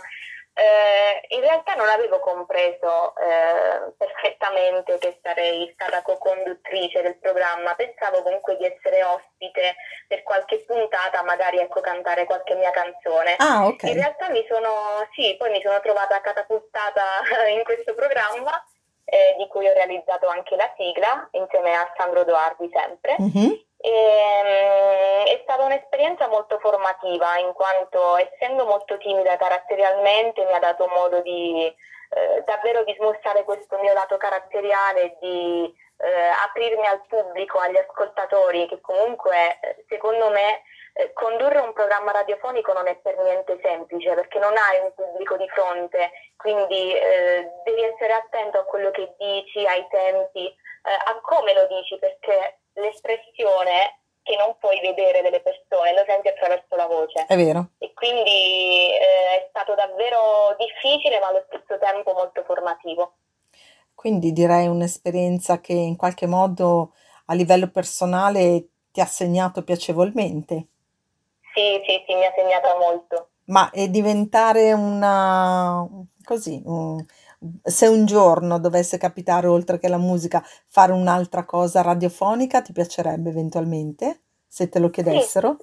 eh, 0.54 1.23
in 1.28 1.40
realtà 1.40 1.75
non 1.76 1.88
avevo 1.88 2.19
compreso 2.19 3.14
eh, 3.16 3.92
perfettamente 3.97 4.99
che 4.99 5.21
sarei 5.23 5.71
stata 5.75 6.02
co-conduttrice 6.02 7.00
del 7.02 7.19
programma. 7.21 7.75
Pensavo 7.76 8.23
comunque 8.23 8.57
di 8.57 8.66
essere 8.66 9.04
ospite 9.04 9.76
per 10.09 10.25
qualche 10.25 10.64
puntata, 10.66 11.23
magari 11.23 11.59
ecco 11.61 11.80
cantare 11.80 12.25
qualche 12.25 12.57
mia 12.57 12.71
canzone. 12.73 13.37
Ah, 13.38 13.66
ok. 13.66 13.85
In 13.85 13.95
realtà 13.95 14.28
mi 14.30 14.45
sono, 14.49 15.07
sì, 15.14 15.37
poi 15.38 15.50
mi 15.52 15.62
sono 15.62 15.80
trovata 15.80 16.21
catapultata 16.21 17.04
in 17.49 17.62
questo 17.62 17.95
programma 17.95 18.62
eh, 19.11 19.35
di 19.38 19.49
cui 19.49 19.67
ho 19.69 19.73
realizzato 19.73 20.29
anche 20.29 20.55
la 20.55 20.71
sigla 20.76 21.29
insieme 21.33 21.75
a 21.75 21.93
Sandro 21.97 22.25
Doardi 22.25 22.71
sempre. 22.73 23.17
Mhm. 23.19 23.69
E, 23.83 23.90
mm, 24.45 25.25
è 25.26 25.40
stata 25.43 25.64
un'esperienza 25.64 26.29
molto 26.29 26.59
formativa 26.61 27.38
in 27.38 27.52
quanto 27.52 28.17
essendo 28.17 28.67
molto 28.67 28.97
timida 28.99 29.37
caratterialmente 29.37 30.45
mi 30.45 30.52
ha 30.52 30.59
dato 30.59 30.87
modo 30.87 31.21
di 31.23 31.75
eh, 32.12 32.43
davvero 32.45 32.85
di 32.85 32.95
smussare 32.99 33.45
questo 33.45 33.79
mio 33.79 33.93
lato 33.93 34.17
caratteriale, 34.17 35.02
e 35.02 35.17
di 35.21 35.75
eh, 35.99 36.29
aprirmi 36.45 36.87
al 36.87 37.02
pubblico, 37.09 37.59
agli 37.59 37.76
ascoltatori, 37.76 38.67
che 38.67 38.81
comunque 38.81 39.59
eh, 39.61 39.85
secondo 39.88 40.31
me 40.31 40.62
eh, 40.92 41.12
condurre 41.12 41.59
un 41.61 41.73
programma 41.73 42.12
radiofonico 42.12 42.73
non 42.73 42.87
è 42.87 42.97
per 42.97 43.18
niente 43.18 43.59
semplice 43.62 44.14
perché 44.14 44.38
non 44.38 44.52
hai 44.56 44.80
un 44.82 44.92
pubblico 44.94 45.37
di 45.37 45.49
fronte, 45.49 46.11
quindi 46.37 46.94
eh, 46.94 47.50
devi 47.64 47.82
essere 47.82 48.12
attento 48.12 48.59
a 48.59 48.64
quello 48.64 48.90
che 48.90 49.14
dici, 49.18 49.64
ai 49.66 49.87
tempi, 49.88 50.47
eh, 50.47 51.11
a 51.11 51.20
come 51.23 51.54
lo 51.54 51.66
dici, 51.66 51.99
perché 51.99 52.61
l'espressione 52.75 53.99
che 54.23 54.37
non 54.37 54.56
puoi 54.59 54.80
vedere 54.80 55.23
delle 55.23 55.40
persone 55.40 55.94
lo 55.94 56.04
senti 56.06 56.28
attraverso 56.28 56.76
la 56.76 56.87
voce. 56.87 57.25
È 57.26 57.37
vero. 57.37 57.70
E 57.78 57.92
quindi 57.94 58.92
eh, 58.94 59.42
è 59.42 59.47
stato 59.49 59.75
davvero 59.75 60.54
difficile, 60.59 61.18
ma 61.18 61.28
allo 61.28 61.44
stesso 61.49 61.78
tempo 61.78 62.12
molto 62.12 62.42
formativo. 62.44 63.14
Quindi 63.94 64.32
direi 64.32 64.66
un'esperienza 64.66 65.61
che 65.61 65.73
in 65.73 65.97
qualche 65.97 66.26
modo 66.26 66.94
a 67.26 67.35
livello 67.35 67.70
personale 67.70 68.68
ti 68.90 69.00
ha 69.00 69.06
segnato 69.06 69.62
piacevolmente. 69.62 70.66
Sì, 71.54 71.83
sì, 71.87 72.02
sì, 72.07 72.14
mi 72.14 72.25
ha 72.25 72.33
segnata 72.35 72.76
molto. 72.76 73.30
Ma 73.47 73.71
è 73.71 73.88
diventare 73.88 74.73
una 74.73 75.87
così, 76.25 76.62
un- 76.64 77.04
se 77.62 77.87
un 77.88 78.07
giorno 78.07 78.59
dovesse 78.61 78.97
capitare, 78.99 79.47
oltre 79.49 79.78
che 79.78 79.88
la 79.88 79.99
musica, 79.99 80.42
fare 80.69 80.92
un'altra 80.92 81.45
cosa 81.45 81.83
radiofonica, 81.83 82.62
ti 82.62 82.73
piacerebbe 82.73 83.30
eventualmente? 83.30 84.23
Se 84.47 84.69
te 84.69 84.78
lo 84.78 84.88
Sì, 84.88 84.90
chiedessero? 84.90 85.57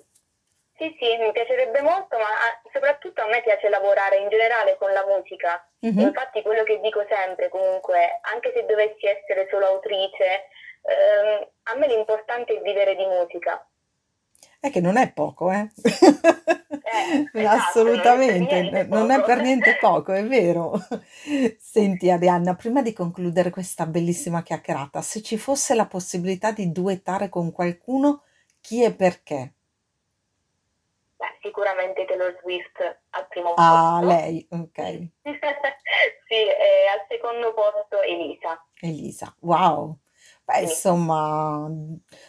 sì, 0.78 0.96
sì, 1.00 1.18
mi 1.18 1.32
piacerebbe 1.32 1.82
molto, 1.82 2.18
ma 2.18 2.26
soprattutto 2.72 3.22
a 3.22 3.28
me 3.28 3.42
piace 3.42 3.68
lavorare 3.70 4.18
in 4.18 4.30
generale 4.30 4.78
con 4.78 4.92
la 4.92 5.06
musica. 5.06 5.66
Mhm. 5.82 6.00
Infatti 6.02 6.42
quello 6.44 6.64
che 6.64 6.80
dico 6.82 7.04
sempre, 7.10 7.50
comunque, 7.50 8.20
anche 8.22 8.52
se 8.54 8.66
dovessi 8.66 9.08
essere 9.08 9.48
solo 9.50 9.66
autrice, 9.66 10.48
ehm, 10.84 11.48
a 11.64 11.76
me 11.76 11.88
l'importante 11.88 12.54
è 12.58 12.62
vivere 12.62 12.96
di 12.96 13.06
musica. 13.06 13.66
È 14.68 14.70
che 14.70 14.82
non 14.82 14.98
è 14.98 15.14
poco, 15.14 15.50
eh? 15.50 15.70
Eh, 16.84 17.30
esatto, 17.34 17.94
non 17.94 17.96
è 17.96 18.08
Assolutamente, 18.10 18.86
non 18.90 19.12
è 19.12 19.24
per 19.24 19.40
niente 19.40 19.76
poco, 19.78 20.12
è 20.12 20.26
vero. 20.26 20.74
Senti, 21.58 22.10
Arianna, 22.10 22.54
prima 22.56 22.82
di 22.82 22.92
concludere 22.92 23.50
questa 23.50 23.86
bellissima 23.86 24.44
chiacchierata, 24.44 25.02
se 25.02 25.22
ci 25.22 25.38
fosse 25.38 25.74
la 25.74 25.86
possibilità 25.88 26.52
di 26.52 26.70
duettare 26.74 27.30
con 27.30 27.54
qualcuno, 27.54 28.24
chi 28.60 28.84
e 28.84 28.94
perché? 28.94 29.54
Beh, 31.18 31.38
sicuramente 31.42 32.06
Taylor 32.06 32.38
Swift 32.42 32.80
al 33.12 33.28
primo 33.30 33.54
Ah, 33.56 34.00
posto. 34.02 34.06
lei, 34.08 34.46
ok. 34.52 35.10
Sì, 36.28 36.34
e 36.36 36.88
al 36.92 37.06
secondo 37.08 37.54
posto 37.54 38.02
Elisa. 38.02 38.62
Elisa, 38.82 39.34
wow. 39.42 39.98
Beh, 40.48 40.62
insomma, 40.62 41.70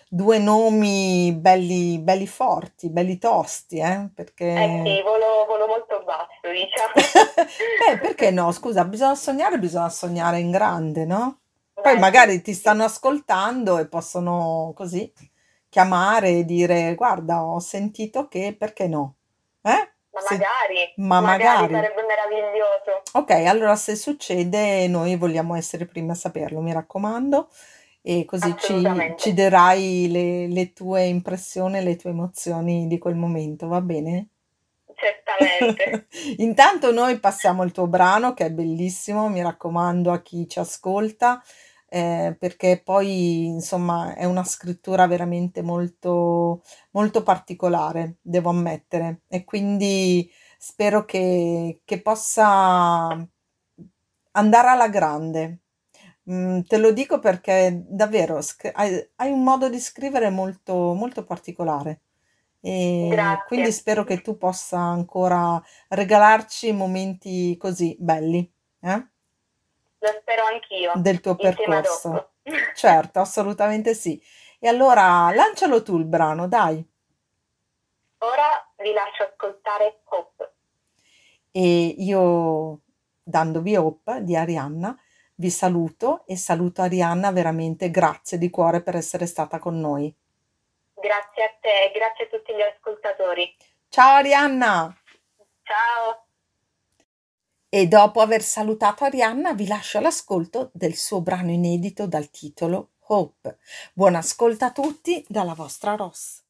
due 0.09 0.39
nomi 0.39 1.33
belli, 1.39 2.01
belli 2.01 2.27
forti, 2.27 2.91
belli 2.91 3.17
tosti, 3.19 3.79
eh? 3.79 4.11
Eh 4.11 4.13
Perché... 4.13 4.47
sì, 4.83 5.03
volo, 5.03 5.47
volo 5.47 5.67
molto 5.69 6.03
basso, 6.05 6.51
diciamo. 6.51 6.95
Beh, 7.79 7.99
perché 8.01 8.31
no? 8.31 8.51
Scusa, 8.53 8.85
bisogna 8.85 9.15
sognare, 9.15 9.59
bisogna 9.59 9.89
sognare 9.89 10.41
in 10.41 10.51
grande, 10.51 11.05
no? 11.05 11.41
Poi 11.81 11.97
Beh, 11.97 12.01
sì, 12.01 12.01
magari 12.01 12.43
ti 12.43 12.55
sì. 12.55 12.61
stanno 12.61 12.85
ascoltando 12.85 13.79
e 13.79 13.87
possono 13.89 14.73
così 14.75 15.13
chiamare 15.69 16.31
e 16.39 16.45
dire, 16.45 16.95
guarda, 16.97 17.45
ho 17.45 17.61
sentito 17.61 18.27
che, 18.27 18.55
perché 18.59 18.89
no? 18.89 19.17
Eh? 19.63 19.93
Ma 20.13 20.21
Se- 20.21 20.35
magari, 20.35 20.83
ma 20.95 21.21
magari 21.21 21.67
magari. 21.67 21.73
sarebbe 21.73 22.03
meraviglioso. 22.03 23.03
Ok, 23.13 23.31
allora 23.31 23.75
se 23.77 23.97
succede, 23.97 24.87
noi 24.87 25.17
vogliamo 25.17 25.55
essere 25.55 25.85
i 25.85 25.87
primi 25.87 26.11
a 26.11 26.15
saperlo, 26.15 26.61
mi 26.61 26.73
raccomando, 26.73 27.49
e 28.09 28.25
così 28.25 28.57
ci, 28.57 28.57
ci 29.17 29.33
Assolutamente, 29.33 29.35
darai 29.35 30.09
le, 30.11 30.47
le 30.49 30.73
tue 30.73 31.05
impressioni, 31.05 31.83
le 31.83 31.97
tue 31.97 32.11
emozioni 32.11 32.87
di 32.87 32.99
quel 32.99 33.17
momento, 33.17 33.69
va 33.69 33.81
bene? 33.83 34.29
certamente. 34.95 36.09
Intanto 36.39 36.93
noi 36.93 37.19
passiamo 37.21 37.63
il 37.63 37.73
tuo 37.73 37.87
brano 37.87 38.35
che 38.35 38.47
è 38.47 38.51
bellissimo, 38.51 39.29
mi 39.29 39.43
raccomando 39.43 40.13
a 40.13 40.21
chi 40.23 40.49
ci 40.49 40.59
ascolta, 40.59 41.43
eh, 41.89 42.37
perché 42.39 42.81
poi 42.85 43.47
insomma 43.47 44.15
è 44.15 44.25
una 44.25 44.45
scrittura 44.45 45.07
veramente 45.07 45.63
molto, 45.63 46.63
molto 46.93 47.23
particolare, 47.23 48.17
devo 48.21 48.51
ammettere, 48.51 49.23
e 49.29 49.45
quindi 49.45 50.31
spero 50.59 51.05
che, 51.05 51.81
che 51.85 52.01
possa 52.03 53.27
andare 54.33 54.69
alla 54.69 54.89
grande. 54.89 55.61
Mm, 56.31 56.61
te 56.63 56.77
lo 56.77 56.93
dico 56.93 57.19
perché 57.19 57.85
davvero 57.87 58.41
sc- 58.43 58.71
hai, 58.75 59.11
hai 59.17 59.31
un 59.31 59.43
modo 59.43 59.69
di 59.69 59.81
scrivere 59.81 60.29
molto, 60.31 60.93
molto 60.95 61.25
particolare. 61.25 62.01
E 62.61 63.09
quindi 63.47 63.71
spero 63.73 64.05
che 64.05 64.21
tu 64.21 64.37
possa 64.37 64.79
ancora 64.79 65.63
regalarci 65.89 66.73
momenti 66.73 67.57
così 67.57 67.97
belli, 67.99 68.53
eh, 68.81 69.07
lo 70.01 70.09
spero 70.21 70.45
anch'io, 70.45 70.93
del 70.97 71.21
tuo 71.21 71.37
percorso. 71.37 72.33
Certo, 72.75 73.21
assolutamente 73.21 73.95
sì. 73.95 74.21
E 74.59 74.69
allora 74.69 75.31
lancialo 75.35 75.83
tu 75.83 75.99
il 75.99 76.07
brano, 76.07 76.49
dai. 76.49 76.77
Ora 78.19 78.73
vi 78.79 78.93
lascio 78.93 79.25
ascoltare 79.25 80.01
Hope. 80.05 80.53
E 81.51 81.95
io, 81.99 82.81
dandovi 83.23 83.77
Hope 83.77 84.23
di 84.23 84.35
Arianna, 84.37 84.97
vi 85.39 85.51
saluto 85.51 86.25
e 86.27 86.37
saluto 86.37 86.83
Arianna 86.83 87.31
veramente 87.31 87.91
grazie 87.91 88.39
di 88.39 88.51
cuore 88.51 88.83
per 88.83 88.97
essere 88.97 89.27
stata 89.27 89.59
con 89.59 89.79
noi. 89.79 90.13
Grazie 90.95 91.45
a 91.45 91.51
te 91.61 91.85
e 91.85 91.93
grazie 91.95 92.25
a 92.25 92.29
tutti 92.29 92.53
gli 92.55 92.61
ascoltatori. 92.61 93.55
Ciao 93.89 94.17
Arianna! 94.17 94.97
Ciao! 95.63 96.25
E 97.69 97.87
dopo 97.87 98.21
aver 98.21 98.43
salutato 98.43 99.05
Arianna 99.05 99.53
vi 99.53 99.67
lascio 99.67 99.99
all'ascolto 99.99 100.71
del 100.73 100.97
suo 100.97 101.21
brano 101.21 101.51
inedito 101.51 102.07
dal 102.07 102.31
titolo 102.31 102.91
Hope. 103.07 103.59
Buon 103.93 104.17
ascolto 104.17 104.65
a 104.65 104.73
tutti 104.73 105.25
dalla 105.29 105.55
vostra 105.55 105.95
Ross. 105.95 106.43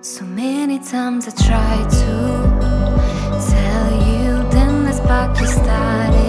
So 0.00 0.24
many 0.24 0.80
times 0.80 1.26
I 1.26 1.32
tried 1.32 1.88
to 1.90 2.58
tell 3.38 3.92
you, 3.92 4.48
then 4.48 4.84
the 4.84 4.92
spark 4.92 5.38
you 5.38 5.46
started 5.46 6.21